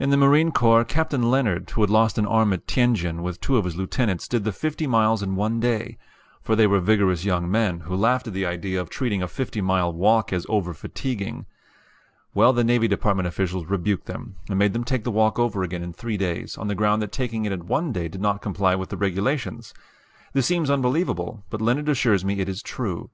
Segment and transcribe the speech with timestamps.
[0.00, 3.56] In the Marine Corps Captain Leonard, who had lost an arm at Tientsin, with two
[3.56, 5.98] of his lieutenants did the fifty miles in one day;
[6.42, 9.60] for they were vigorous young men, who laughed at the idea of treating a fifty
[9.60, 11.46] mile walk as over fatiguing.
[12.34, 15.84] Well, the Navy Department officials rebuked them, and made them take the walk over again
[15.84, 18.74] in three days, on the ground that taking it in one day did not comply
[18.74, 19.72] with the regulations!
[20.32, 23.10] This seems unbelievable; but Leonard assures me it is true.